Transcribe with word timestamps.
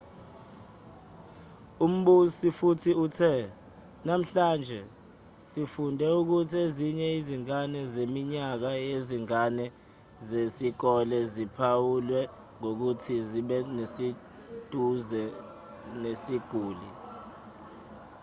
umbusi 1.85 2.47
futhi 2.57 2.91
uthe 3.05 3.31
namhlanje 4.05 4.79
sifunde 5.47 6.05
ukuthi 6.19 6.55
ezinye 6.65 7.07
izingane 7.19 7.79
zeminyaka 7.93 8.69
yezingane 8.87 9.65
zesikole 10.27 11.17
ziphawulwe 11.33 12.21
ngokuthi 12.59 13.13
zibeseduze 13.29 15.21
nesiguli 16.01 16.89